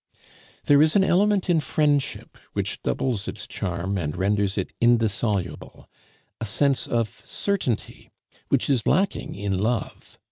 There 0.65 0.81
is 0.81 0.95
an 0.95 1.03
element 1.03 1.47
in 1.47 1.59
friendship 1.59 2.35
which 2.53 2.81
doubles 2.81 3.27
its 3.27 3.45
charm 3.45 3.99
and 3.99 4.17
renders 4.17 4.57
it 4.57 4.73
indissoluble 4.81 5.87
a 6.39 6.45
sense 6.45 6.87
of 6.87 7.21
certainty 7.23 8.09
which 8.49 8.67
is 8.67 8.87
lacking 8.87 9.35
in 9.35 9.59
love. 9.59 10.17